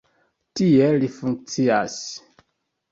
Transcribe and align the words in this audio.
Tiel 0.61 0.97
li 1.03 1.11
funkcias. 1.19 2.01